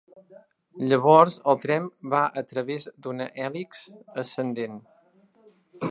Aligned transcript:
Llavors 0.91 1.35
el 1.53 1.59
tren 1.67 1.85
va 2.15 2.23
a 2.41 2.45
través 2.55 2.89
d'una 3.07 3.31
hèlix 3.45 3.85
ascendent. 4.25 4.85